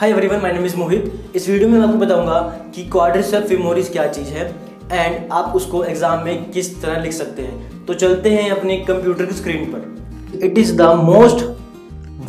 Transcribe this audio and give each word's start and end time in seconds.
Hi 0.00 0.10
everyone 0.10 0.40
my 0.42 0.52
name 0.52 0.64
is 0.64 0.76
Mohit 0.76 1.36
इस 1.36 1.48
video 1.48 1.68
में 1.68 1.78
मैं 1.78 1.86
आपको 1.86 1.98
बताऊँगा 1.98 2.38
कि 2.74 2.82
क्वाड्रिसेप 2.84 3.42
फेमोरिस 3.46 3.90
क्या 3.90 4.06
चीज़ 4.08 4.28
है 4.28 4.46
एंड 4.92 5.32
आप 5.32 5.52
उसको 5.56 5.82
एग्ज़ाम 5.84 6.24
में 6.24 6.50
किस 6.50 6.70
तरह 6.82 7.00
लिख 7.02 7.12
सकते 7.12 7.42
हैं। 7.42 7.84
तो 7.86 7.94
चलते 7.94 8.30
हैं 8.30 8.50
अपने 8.50 8.76
कंप्यूटर 8.88 9.26
की 9.26 9.34
स्क्रीन 9.34 9.64
पर। 9.72 10.44
It 10.46 10.58
is 10.58 10.74
the 10.76 10.90
most 11.04 11.44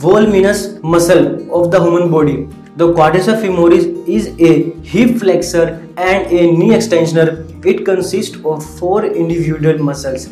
voluminous 0.04 0.64
muscle 0.86 1.26
of 1.52 1.68
the 1.68 1.82
human 1.82 2.10
body 2.10 2.34
the 2.78 2.94
quadricep 2.94 3.36
femoris 3.36 3.86
is 4.10 4.30
a 4.42 4.54
hip 4.86 5.18
flexor 5.20 5.78
and 6.00 6.34
a 6.34 6.50
knee 6.52 6.74
extensor 6.76 7.36
it 7.68 7.86
consist 7.86 8.46
of 8.46 8.64
four 8.80 9.06
individual 9.06 9.82
muscles 9.82 10.28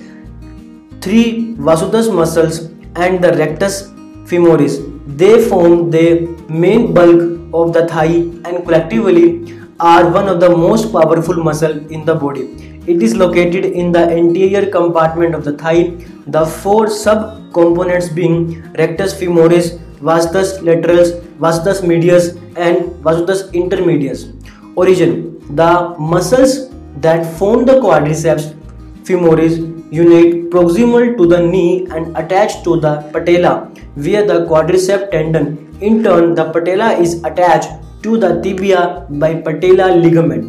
three 1.04 1.24
vastus 1.60 2.10
muscles 2.14 2.62
and 2.98 3.20
the 3.22 3.36
rectus 3.36 3.82
femoris 4.30 4.80
They 5.06 5.42
form 5.50 5.92
the 5.92 6.34
main 6.48 6.94
bulk 6.94 7.40
of 7.54 7.74
the 7.74 7.88
thigh 7.88 8.24
and 8.46 8.64
collectively 8.64 9.60
are 9.80 10.10
one 10.10 10.30
of 10.30 10.40
the 10.40 10.50
most 10.50 10.94
powerful 10.94 11.36
muscle 11.44 11.92
in 11.92 12.06
the 12.06 12.16
body. 12.16 12.80
It 12.88 13.04
is 13.04 13.16
located 13.16 13.66
in 13.66 13.92
the 13.92 14.00
anterior 14.00 14.66
compartment 14.70 15.36
of 15.36 15.44
the 15.44 15.58
thigh. 15.58 15.96
The 16.28 16.46
four 16.46 16.90
sub-components 16.90 18.10
being 18.10 18.62
rectus 18.74 19.14
femoris, 19.14 19.78
vastus 20.00 20.60
lateralis, 20.60 21.22
vastus 21.38 21.84
medius 21.84 22.36
and 22.56 22.94
vastus 23.04 23.50
intermedius. 23.52 24.32
Origin 24.78 25.40
The 25.56 25.96
muscles 26.00 26.70
that 27.02 27.26
form 27.38 27.66
the 27.66 27.74
quadriceps 27.74 28.56
femoris 29.04 29.73
unite 30.00 30.50
proximal 30.54 31.06
to 31.18 31.26
the 31.34 31.40
knee 31.52 31.86
and 31.92 32.18
attached 32.22 32.64
to 32.68 32.80
the 32.86 32.94
patella 33.14 33.54
via 33.96 34.26
the 34.26 34.38
quadriceps 34.50 35.12
tendon. 35.12 35.46
In 35.82 36.04
turn, 36.04 36.34
the 36.36 36.46
patella 36.52 36.94
is 36.94 37.24
attached 37.24 37.72
to 38.04 38.18
the 38.18 38.42
tibia 38.42 39.06
by 39.10 39.36
patella 39.36 39.88
ligament. 40.04 40.48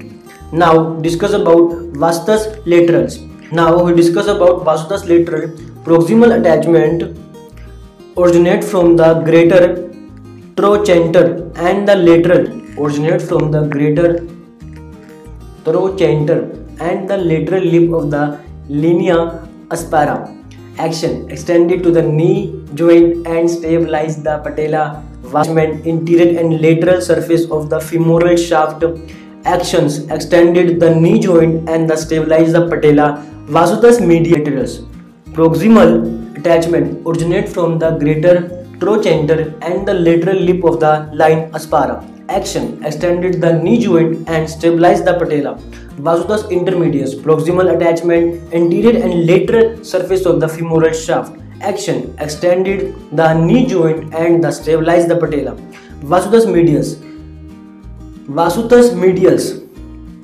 Now 0.53 0.95
discuss 1.07 1.33
about 1.33 1.73
vastus 2.03 2.47
lateralis. 2.73 3.17
Now 3.53 3.83
we 3.83 3.95
discuss 3.95 4.29
about 4.29 4.65
vastus 4.65 5.05
lateral 5.05 5.49
proximal 5.87 6.31
attachment 6.39 7.03
originate 8.17 8.65
from 8.65 8.97
the 8.97 9.09
greater 9.29 9.65
trochanter 10.59 11.27
and 11.69 11.87
the 11.89 11.97
lateral 12.07 12.45
originate 12.83 13.21
from 13.21 13.51
the 13.51 13.63
greater 13.75 14.09
trochanter 15.67 16.41
and 16.81 17.09
the 17.11 17.17
lateral 17.17 17.65
lip 17.75 17.93
of 17.93 18.11
the 18.15 18.25
linea 18.69 19.47
aspera. 19.71 20.35
Action 20.79 21.31
extended 21.31 21.83
to 21.83 21.91
the 21.91 22.03
knee 22.03 22.61
joint 22.75 23.27
and 23.27 23.49
stabilize 23.49 24.23
the 24.23 24.39
patella 24.39 25.05
vastment 25.23 25.87
interior 25.87 26.39
and 26.39 26.61
lateral 26.61 27.01
surface 27.01 27.51
of 27.51 27.71
the 27.71 27.81
femoral 27.81 28.37
shaft. 28.37 28.85
Actions 29.45 30.09
extended 30.09 30.81
the 30.81 30.95
knee 30.95 31.21
joint 31.21 31.69
and 31.69 31.89
the 31.89 31.97
stabilize 31.97 32.53
the 32.53 32.69
patella 32.69 33.25
vastus 33.47 34.01
medialis. 34.01 34.87
Proximal 35.33 36.37
attachment 36.39 37.07
originate 37.07 37.49
from 37.49 37.79
the 37.79 37.93
greater 37.99 38.67
trochanter 38.81 39.55
and 39.63 39.87
the 39.87 39.95
lateral 39.95 40.37
lip 40.37 40.65
of 40.65 40.81
the 40.81 41.09
linea 41.13 41.51
aspera. 41.53 42.14
Action 42.29 42.83
extended 42.83 43.41
the 43.41 43.63
knee 43.63 43.79
joint 43.79 44.29
and 44.29 44.49
stabilized 44.49 45.05
the 45.05 45.13
patella. 45.13 45.59
Vastus 45.99 46.45
intermedius 46.45 47.15
proximal 47.15 47.77
attachment 47.77 48.41
anterior 48.55 49.03
and 49.03 49.27
lateral 49.27 49.85
surface 49.85 50.25
of 50.25 50.41
the 50.41 50.49
femoral 50.49 50.93
shaft. 50.93 51.37
Action 51.61 52.17
extended 52.19 52.95
the 53.13 53.35
knee 53.35 53.67
joint 53.67 54.15
and 54.15 54.43
the 54.43 54.51
stabilized 54.51 55.09
the 55.09 55.17
patella. 55.17 55.55
Vastus 56.01 56.47
medius 56.47 56.97
Vastus 58.27 58.95
medialis 58.95 59.61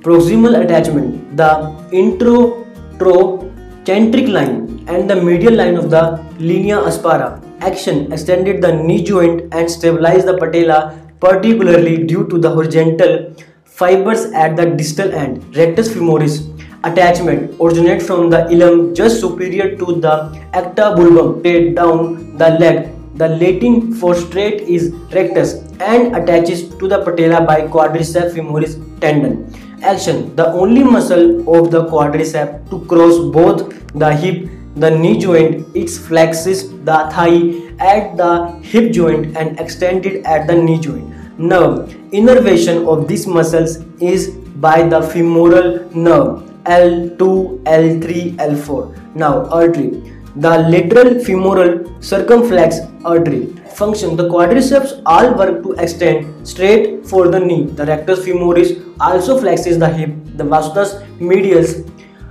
proximal 0.01 0.64
attachment 0.64 1.37
the 1.37 1.51
intertrochanteric 1.92 4.33
line 4.33 4.83
and 4.89 5.11
the 5.11 5.17
medial 5.17 5.55
line 5.55 5.77
of 5.77 5.91
the 5.91 6.19
linea 6.39 6.80
aspera. 6.80 7.42
Action 7.61 8.11
extended 8.11 8.63
the 8.63 8.73
knee 8.73 9.05
joint 9.05 9.53
and 9.53 9.70
stabilized 9.70 10.27
the 10.27 10.39
patella 10.39 10.97
particularly 11.20 12.05
due 12.05 12.27
to 12.29 12.39
the 12.39 12.51
horizontal 12.51 13.35
fibers 13.64 14.25
at 14.33 14.57
the 14.57 14.67
distal 14.67 15.13
end. 15.13 15.57
Rectus 15.57 15.89
femoris 15.92 16.39
attachment 16.85 17.55
originate 17.61 18.03
from 18.03 18.31
the 18.31 18.51
ilium 18.51 18.95
just 18.95 19.20
superior 19.20 19.77
to 19.77 19.86
the 20.05 20.14
acetabulum 20.55 21.41
straight 21.41 21.75
down 21.75 22.36
the 22.39 22.51
leg. 22.59 22.89
The 23.17 23.29
Latin 23.29 23.92
for 23.92 24.14
straight 24.14 24.63
is 24.63 24.92
rectus 25.13 25.55
and 25.79 26.17
attaches 26.17 26.75
to 26.77 26.89
the 26.89 27.03
patella 27.05 27.45
by 27.47 27.63
quadriceps 27.63 28.33
femoris 28.35 28.79
tendon. 29.01 29.35
Action 29.83 30.35
The 30.36 30.47
only 30.53 30.85
muscle 30.85 31.27
of 31.57 31.70
the 31.70 31.85
quadriceps 31.86 32.70
to 32.70 32.80
cross 32.86 33.19
both 33.19 33.75
the 33.95 34.14
hip 34.14 34.48
the 34.77 34.91
knee 34.91 35.19
joint, 35.19 35.67
it 35.75 35.86
flexes 35.86 36.85
the 36.85 37.11
thigh 37.13 37.67
at 37.85 38.17
the 38.17 38.53
hip 38.63 38.92
joint 38.92 39.36
and 39.36 39.58
extended 39.58 40.25
at 40.25 40.47
the 40.47 40.55
knee 40.55 40.79
joint. 40.79 41.39
Nerve 41.39 41.97
innervation 42.13 42.86
of 42.86 43.09
these 43.09 43.27
muscles 43.27 43.79
is 44.01 44.29
by 44.67 44.83
the 44.83 45.03
femoral 45.03 45.89
nerve 45.95 46.51
L2, 46.64 47.63
L3, 47.64 48.36
L4. 48.36 49.14
Now 49.14 49.47
artery. 49.47 50.13
The 50.36 50.59
lateral 50.59 51.19
femoral 51.25 52.01
circumflex 52.01 52.80
artery. 53.05 53.47
Function 53.75 54.17
The 54.17 54.29
quadriceps 54.29 55.03
all 55.07 55.35
work 55.35 55.63
to 55.63 55.73
extend 55.73 56.47
straight 56.47 57.07
for 57.07 57.29
the 57.29 57.41
knee. 57.41 57.64
The 57.64 57.86
rectus 57.86 58.20
femoris 58.20 58.79
also 59.01 59.41
flexes 59.41 59.79
the 59.79 59.89
hip. 59.89 60.14
The 60.36 60.45
vastus 60.45 61.03
medius 61.19 61.83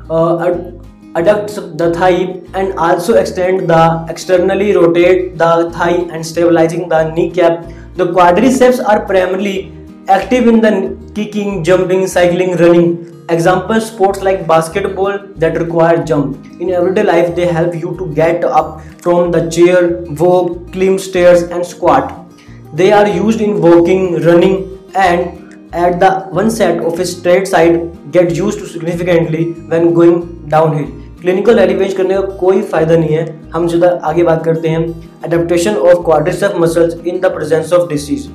uh, 0.09 0.71
adducts 1.15 1.55
the 1.55 1.93
thigh 1.93 2.41
and 2.53 2.73
also 2.77 3.15
extend 3.15 3.69
the 3.69 4.05
externally 4.09 4.75
rotate 4.75 5.37
the 5.37 5.71
thigh 5.71 5.97
and 6.13 6.25
stabilizing 6.25 6.87
the 6.89 7.11
kneecap. 7.11 7.65
The 7.95 8.07
quadriceps 8.07 8.83
are 8.83 9.05
primarily 9.05 9.73
active 10.07 10.47
in 10.47 10.61
the 10.61 10.97
kicking, 11.13 11.63
jumping, 11.63 12.07
cycling, 12.07 12.55
running. 12.57 13.05
Example 13.29 13.79
sports 13.79 14.21
like 14.21 14.47
basketball 14.47 15.19
that 15.35 15.57
require 15.59 16.03
jump. 16.03 16.45
In 16.59 16.71
everyday 16.71 17.03
life, 17.03 17.35
they 17.35 17.45
help 17.45 17.75
you 17.75 17.95
to 17.97 18.11
get 18.13 18.43
up 18.43 18.81
from 19.01 19.31
the 19.31 19.49
chair, 19.49 20.01
walk, 20.13 20.71
climb 20.71 20.97
stairs, 20.97 21.43
and 21.43 21.63
squat. 21.63 22.25
They 22.73 22.91
are 22.91 23.07
used 23.07 23.41
in 23.41 23.61
walking, 23.61 24.21
running, 24.21 24.79
and 24.95 25.38
at 25.73 25.99
the 25.99 26.11
one 26.31 26.49
set 26.49 26.79
of 26.79 26.99
a 26.99 27.05
straight 27.05 27.47
side 27.47 28.11
get 28.11 28.35
used 28.35 28.59
to 28.59 28.67
significantly 28.67 29.53
when 29.69 29.93
going 29.93 30.17
downhill. 30.49 30.89
Clinical 31.21 31.59
एलिवेज 31.59 31.93
करने 31.93 32.15
का 32.15 32.21
कोई 32.39 32.61
फ़ायदा 32.61 32.95
नहीं 32.97 33.15
है 33.15 33.25
हम 33.53 33.67
सीधा 33.67 33.87
आगे 34.09 34.23
बात 34.23 34.43
करते 34.43 34.69
हैं 34.69 34.83
adaptation 35.23 35.75
of 35.75 36.03
quadricep 36.05 36.53
muscles 36.59 36.93
in 37.07 37.19
the 37.19 37.33
presence 37.33 37.73
of 37.73 37.89
disease 37.89 38.29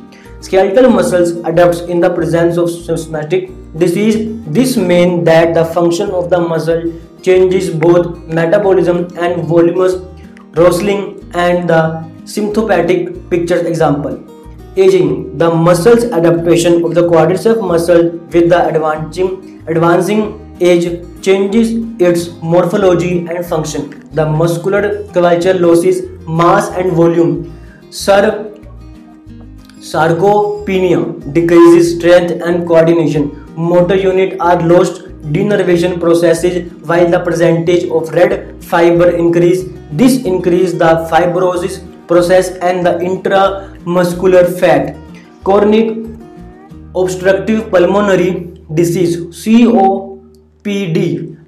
skeletal 0.44 0.86
muscles 0.90 1.30
adapts 1.50 1.78
in 1.92 2.00
the 2.00 2.08
presence 2.16 2.58
of 2.62 2.66
systematic 2.70 3.46
disease 3.82 4.18
this 4.56 4.74
means 4.90 5.24
that 5.28 5.54
the 5.58 5.64
function 5.76 6.10
of 6.18 6.28
the 6.34 6.40
muscle 6.40 6.82
changes 7.28 7.70
both 7.84 8.10
metabolism 8.40 9.00
and 9.26 9.42
voluminous 9.52 9.94
rustling 10.58 11.02
and 11.46 11.72
the 11.72 11.80
symptomatic 12.34 13.08
pictures 13.30 13.64
example 13.72 14.18
aging. 14.76 15.38
The 15.38 15.50
muscles 15.50 16.04
adaptation 16.04 16.84
of 16.84 16.94
the 16.94 17.08
quadriceps 17.08 17.60
muscle 17.60 18.10
with 18.10 18.48
the 18.48 18.66
advancing 18.66 19.62
advancing 19.66 20.40
age 20.60 20.86
changes 21.22 21.70
its 21.98 22.28
morphology 22.42 23.26
and 23.26 23.44
function. 23.44 24.08
The 24.12 24.26
muscular 24.26 25.04
curvature 25.12 25.54
loses 25.54 26.02
mass 26.26 26.68
and 26.70 26.92
volume. 26.92 27.52
Sir 27.90 28.50
sarcopenia 29.78 31.32
decreases 31.32 31.96
strength 31.96 32.32
and 32.42 32.66
coordination. 32.66 33.30
Motor 33.56 33.96
unit 33.96 34.40
are 34.40 34.60
lost. 34.62 35.02
Denervation 35.32 35.98
processes 35.98 36.70
while 36.82 37.10
the 37.10 37.18
percentage 37.20 37.84
of 37.88 38.10
red 38.10 38.62
fiber 38.62 39.10
increase. 39.16 39.64
This 39.90 40.22
increase 40.24 40.72
the 40.72 41.08
fibrosis 41.10 41.80
process 42.06 42.50
and 42.68 42.86
the 42.86 42.94
intramuscular 43.08 44.44
fat 44.60 44.96
chronic 45.44 45.88
obstructive 47.02 47.70
pulmonary 47.70 48.30
disease 48.80 49.16
copd 49.42 50.98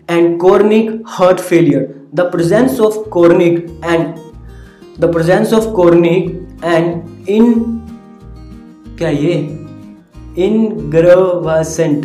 and 0.08 0.40
chronic 0.40 0.90
heart 1.16 1.40
failure 1.40 1.84
the 2.12 2.26
presence 2.34 2.78
of 2.88 2.98
chronic 3.10 3.68
and 3.82 4.18
the 4.98 5.08
presence 5.16 5.52
of 5.52 5.72
chronic 5.78 6.30
and 6.74 7.28
in 7.38 7.48
क्या 8.98 9.08
ये 9.10 9.32
इनग्रवासेंट 10.44 12.04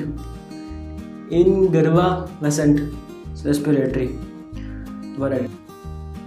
इनग्रवासेंट 1.34 2.80
respiratory 3.46 4.08
वराइट 5.20 5.61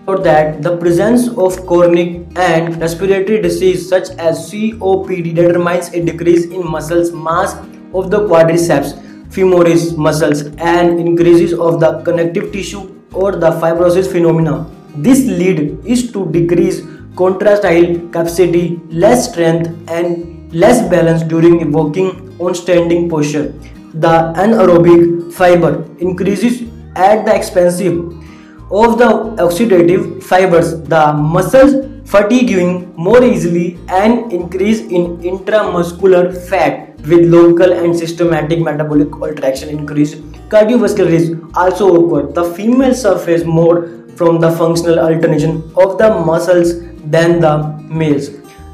For 0.05 0.19
that, 0.19 0.63
the 0.63 0.77
presence 0.77 1.29
of 1.29 1.67
chronic 1.67 2.27
and 2.37 2.79
respiratory 2.79 3.41
disease 3.41 3.89
such 3.89 4.11
as 4.19 4.51
COPD 4.51 5.35
determines 5.35 5.89
a 5.95 6.05
decrease 6.05 6.45
in 6.45 6.71
muscle 6.71 7.11
mass 7.17 7.55
of 7.95 8.11
the 8.11 8.21
quadriceps 8.29 9.01
femoris 9.35 9.97
muscles 9.97 10.43
and 10.59 11.01
increases 11.01 11.55
of 11.55 11.81
the 11.81 12.03
connective 12.03 12.53
tissue 12.53 12.83
or 13.13 13.33
the 13.33 13.51
fibrosis 13.63 14.11
phenomena. 14.11 14.71
This 14.97 15.25
lead 15.25 15.85
is 15.87 16.13
to 16.13 16.31
decrease 16.31 16.83
contractile 17.17 17.97
capacity, 18.11 18.81
less 18.91 19.31
strength 19.31 19.71
and 19.89 20.53
less 20.53 20.87
balance 20.89 21.23
during 21.23 21.73
walking 21.73 22.37
on 22.39 22.55
standing 22.55 23.09
posture. 23.09 23.55
The 23.95 24.35
anaerobic 24.37 25.33
fiber 25.33 25.89
increases 25.99 26.63
at 26.95 27.25
the 27.25 27.35
expense 27.35 27.81
of 28.83 28.99
the 28.99 29.09
oxidative 29.43 30.23
fibers, 30.23 30.81
the 30.83 31.13
muscles 31.13 31.75
fatiguing 32.11 32.93
more 32.97 33.23
easily 33.23 33.79
and 33.89 34.33
increase 34.33 34.81
in 34.81 35.17
intramuscular 35.19 36.37
fat 36.49 36.99
with 37.07 37.29
local 37.31 37.73
and 37.73 37.97
systematic 37.97 38.59
metabolic 38.61 39.13
alteration 39.13 39.69
increase. 39.69 40.15
Cardiovascular 40.55 41.11
risk 41.11 41.57
also 41.57 41.87
occur. 42.01 42.33
The 42.33 42.45
female 42.55 42.95
suffers 42.95 43.45
more 43.45 43.77
from 44.17 44.41
the 44.41 44.51
functional 44.51 44.99
alternation 44.99 45.63
of 45.77 45.99
the 45.99 46.11
muscles 46.27 46.81
than 47.05 47.41
the 47.41 47.55
males. 47.89 48.31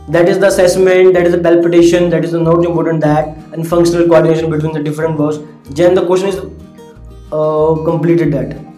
That 0.08 0.28
is 0.28 0.38
the 0.38 0.46
assessment 0.46 1.14
that 1.14 1.26
is 1.26 1.32
the 1.32 1.38
palpitation 1.38 2.08
that 2.10 2.24
is 2.24 2.32
the 2.32 2.40
not 2.40 2.64
important 2.64 3.00
that 3.02 3.28
and 3.52 3.68
functional 3.68 4.08
coordination 4.08 4.50
between 4.50 4.72
the 4.72 4.82
different 4.82 5.16
bones 5.16 5.38
then 5.70 5.94
the 5.94 6.04
question 6.04 6.30
is 6.30 6.38
uh, 7.30 7.74
completed 7.84 8.32
that 8.32 8.69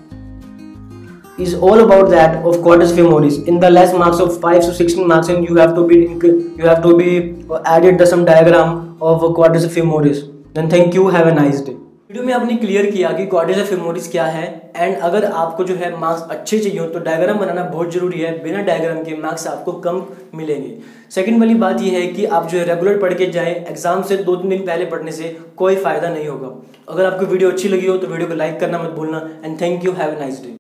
is 1.43 1.55
all 1.69 1.85
about 1.85 2.11
that 2.15 2.39
of 2.51 2.59
quadratus 2.65 2.97
femoris 2.99 3.39
in 3.53 3.61
the 3.67 3.71
less 3.75 3.95
marks 4.03 4.25
of 4.27 4.41
5 4.47 4.65
to 4.65 4.75
16 4.81 5.07
marks, 5.13 5.29
and 5.29 5.49
you 5.51 5.61
have 5.61 5.77
to 5.77 5.87
be 5.93 6.01
you 6.63 6.73
have 6.73 6.83
to 6.89 6.97
be 7.03 7.13
added 7.77 8.03
the 8.03 8.11
some 8.15 8.27
diagram 8.33 8.75
of 9.13 9.31
quadratus 9.39 9.71
femoris 9.79 10.27
then 10.59 10.75
thank 10.77 11.01
you, 11.01 11.09
have 11.09 11.33
a 11.37 11.39
nice 11.45 11.63
day. 11.69 11.77
Video 12.09 12.25
में 12.27 12.33
आपने 12.35 12.55
clear 12.63 12.87
किया 12.91 13.11
कि 13.13 13.25
quadrature 13.27 13.65
femoris 13.65 14.11
क्या 14.13 14.25
है 14.33 14.47
and 14.77 14.97
अगर 15.09 15.25
आपको 15.25 15.65
जो 15.65 15.75
है 15.75 15.91
मार्क्स 15.99 16.23
अच्छे 16.31 16.59
चाहिए 16.59 16.79
हो 16.79 16.87
तो 16.87 16.99
डायग्राम 17.05 17.39
बनाना 17.39 17.63
बहुत 17.65 17.93
ज़रूरी 17.93 18.21
है। 18.21 18.33
बिना 18.43 18.61
डायग्राम 18.63 18.99
के 19.05 19.17
मार्क्स 19.23 19.47
आपको 19.47 19.73
कम 19.87 20.03
मिलेंगे। 20.35 20.75
सेकंड 21.15 21.41
वाली 21.41 21.55
बात 21.63 21.81
यह 21.83 21.99
है 21.99 22.07
कि 22.09 22.25
आप 22.39 22.49
जो 22.49 22.59
है 22.59 22.65
रेगुलर 22.65 22.99
पढ़ 23.03 23.15
के 23.15 23.27
जाएँ 23.37 23.55
एग्ज़ाम 23.55 24.03
से 24.11 24.17
दो 24.17 24.35
तीन 24.37 24.51
दिन 24.51 24.67
पहले 24.67 24.85
पढ़ने 24.87 25.13
से 25.13 25.37
कोई 25.57 25.77
फ़ायदा 25.77 26.09
नहीं 26.09 26.27
होगा। 26.29 26.51
अगर 26.89 27.05
आपको 27.05 27.27
वीडियो 27.27 27.51
अच्छी 27.51 27.69
लगी 27.69 27.87
हो 27.87 27.97
तो 27.97 28.07
वीडियो 28.09 28.29
को 28.29 28.35
लाइक 28.35 28.61
करना 28.61 28.79
मत 28.83 28.91
भूलना 28.97 29.19
and 29.45 29.61
thank 29.61 29.85
you 29.85 29.93
have 29.93 30.13
a 30.13 30.19
nice 30.21 30.43
day 30.43 30.51